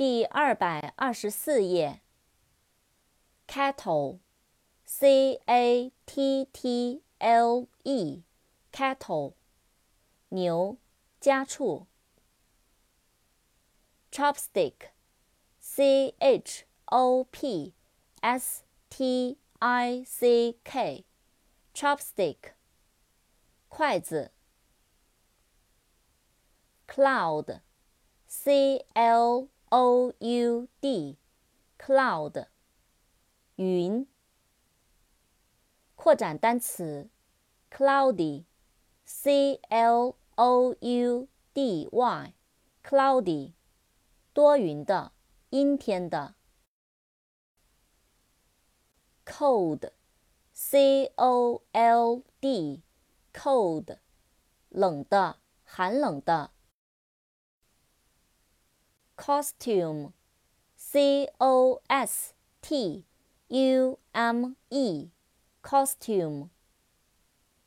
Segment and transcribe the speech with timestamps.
[0.00, 2.00] 第二百二十四页。
[3.46, 9.34] cattle，c a t t l e，cattle，
[10.28, 10.76] 牛，
[11.20, 11.86] 家畜。
[14.12, 17.74] chopstick，c h o p
[18.20, 22.54] s t i c k，chopstick，
[23.68, 24.32] 筷子。
[26.86, 32.47] cloud，c l o u d，cloud，
[33.55, 34.05] 云。
[35.95, 37.09] 扩展单词
[37.71, 43.53] ，cloudy，c l o u d y，cloudy，
[44.33, 45.13] 多云的，
[45.51, 46.35] 阴天的。
[49.25, 53.99] cold，c o l d，cold，
[54.67, 56.51] 冷的，寒冷的。
[59.21, 60.91] Costume，c
[61.37, 63.05] o s t
[63.49, 66.49] u m e，costume，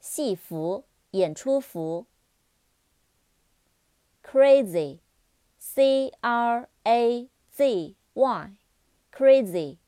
[0.00, 2.06] 戏服、演出服。
[4.24, 9.78] crazy，c r a z y，crazy，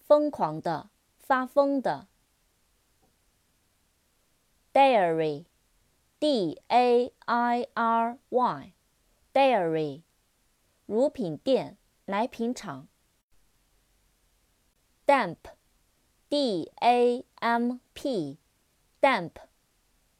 [0.00, 2.08] 疯狂的、发疯的。
[4.74, 10.02] dairy，d a i r y，dairy。
[10.90, 12.88] 乳品店、奶品厂。
[15.06, 15.54] damp，d-a-m-p，damp，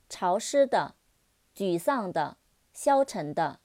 [0.09, 0.95] 潮湿的、
[1.57, 2.37] 沮丧的、
[2.73, 3.59] 消沉的。